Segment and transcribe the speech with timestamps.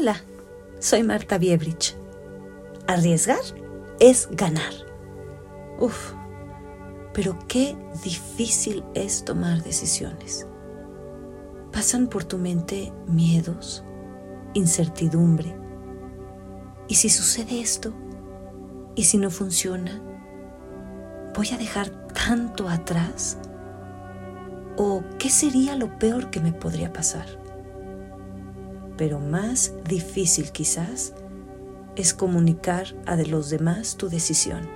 [0.00, 0.22] Hola,
[0.78, 1.96] soy Marta Biebrich.
[2.86, 3.40] Arriesgar
[3.98, 4.72] es ganar.
[5.80, 6.12] Uf,
[7.12, 10.46] pero qué difícil es tomar decisiones.
[11.72, 13.82] Pasan por tu mente miedos,
[14.54, 15.56] incertidumbre.
[16.86, 17.92] ¿Y si sucede esto?
[18.94, 20.00] ¿Y si no funciona?
[21.34, 23.36] ¿Voy a dejar tanto atrás?
[24.76, 27.37] ¿O qué sería lo peor que me podría pasar?
[28.98, 31.14] Pero más difícil quizás
[31.96, 34.68] es comunicar a de los demás tu decisión.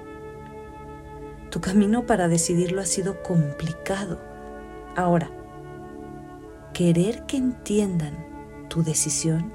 [1.50, 4.18] Tu camino para decidirlo ha sido complicado.
[4.96, 5.30] Ahora,
[6.72, 8.14] querer que entiendan
[8.70, 9.52] tu decisión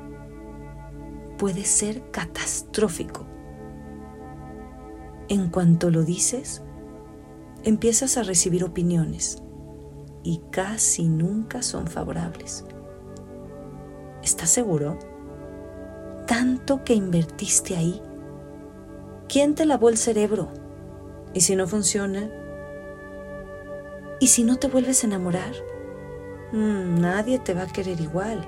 [1.37, 3.25] puede ser catastrófico.
[5.29, 6.61] En cuanto lo dices,
[7.63, 9.41] empiezas a recibir opiniones
[10.23, 12.65] y casi nunca son favorables.
[14.27, 14.99] ¿Estás seguro?
[16.27, 18.01] Tanto que invertiste ahí.
[19.29, 20.49] ¿Quién te lavó el cerebro?
[21.33, 22.29] ¿Y si no funciona?
[24.19, 25.53] ¿Y si no te vuelves a enamorar?
[26.51, 28.45] Mm, nadie te va a querer igual.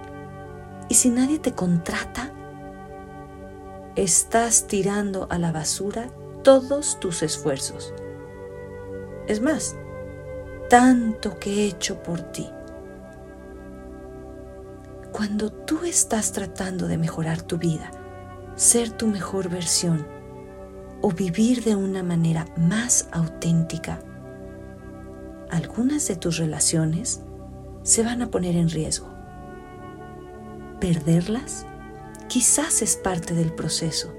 [0.90, 2.34] ¿Y si nadie te contrata?
[3.96, 6.10] Estás tirando a la basura
[6.44, 7.94] todos tus esfuerzos.
[9.28, 9.78] Es más,
[10.70, 12.50] tanto que he hecho por ti.
[15.20, 17.92] Cuando tú estás tratando de mejorar tu vida,
[18.56, 20.08] ser tu mejor versión
[21.02, 24.00] o vivir de una manera más auténtica,
[25.52, 27.22] algunas de tus relaciones
[27.84, 29.10] se van a poner en riesgo.
[30.80, 31.66] Perderlas
[32.30, 34.14] quizás es parte del proceso.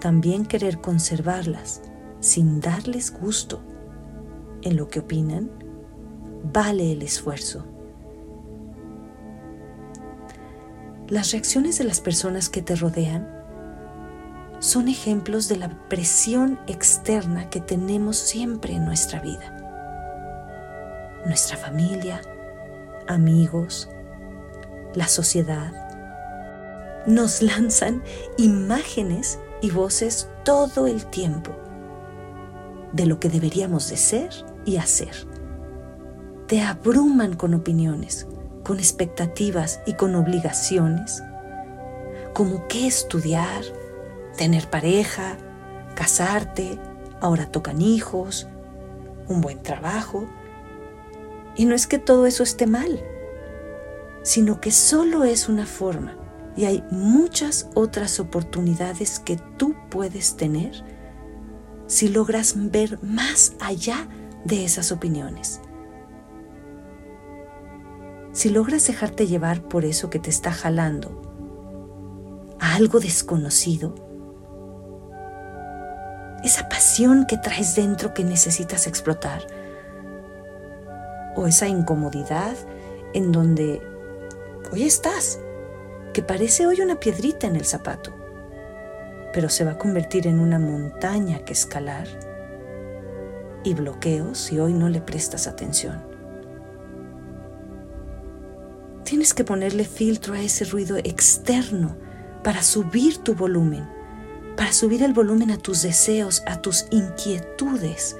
[0.00, 1.82] También querer conservarlas
[2.20, 3.62] sin darles gusto
[4.62, 5.50] en lo que opinan,
[6.50, 7.66] vale el esfuerzo.
[11.12, 13.28] Las reacciones de las personas que te rodean
[14.60, 19.54] son ejemplos de la presión externa que tenemos siempre en nuestra vida.
[21.26, 22.22] Nuestra familia,
[23.08, 23.90] amigos,
[24.94, 28.02] la sociedad, nos lanzan
[28.38, 31.52] imágenes y voces todo el tiempo
[32.94, 34.30] de lo que deberíamos de ser
[34.64, 35.28] y hacer.
[36.46, 38.26] Te abruman con opiniones,
[38.62, 41.22] con expectativas y con obligaciones,
[42.32, 43.62] como qué estudiar,
[44.36, 45.36] tener pareja,
[45.94, 46.78] casarte,
[47.20, 48.46] ahora tocan hijos,
[49.28, 50.26] un buen trabajo.
[51.56, 53.02] Y no es que todo eso esté mal,
[54.22, 56.16] sino que solo es una forma
[56.56, 60.84] y hay muchas otras oportunidades que tú puedes tener
[61.86, 64.08] si logras ver más allá
[64.44, 65.60] de esas opiniones.
[68.32, 71.20] Si logras dejarte llevar por eso que te está jalando
[72.58, 73.94] a algo desconocido,
[76.42, 79.46] esa pasión que traes dentro que necesitas explotar,
[81.36, 82.56] o esa incomodidad
[83.14, 83.82] en donde
[84.72, 85.38] hoy estás,
[86.12, 88.12] que parece hoy una piedrita en el zapato,
[89.32, 92.06] pero se va a convertir en una montaña que escalar
[93.64, 96.11] y bloqueos si hoy no le prestas atención.
[99.12, 101.98] Tienes que ponerle filtro a ese ruido externo
[102.42, 103.86] para subir tu volumen,
[104.56, 108.16] para subir el volumen a tus deseos, a tus inquietudes.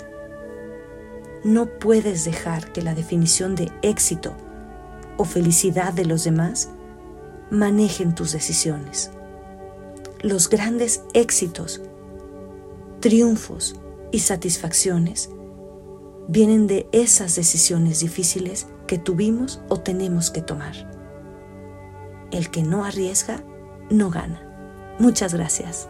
[1.44, 4.36] No puedes dejar que la definición de éxito
[5.16, 6.68] o felicidad de los demás
[7.50, 9.12] manejen tus decisiones.
[10.20, 11.80] Los grandes éxitos,
[13.00, 13.76] triunfos
[14.10, 15.30] y satisfacciones
[16.28, 20.74] vienen de esas decisiones difíciles que tuvimos o tenemos que tomar.
[22.30, 23.42] El que no arriesga,
[23.88, 24.94] no gana.
[24.98, 25.88] Muchas gracias.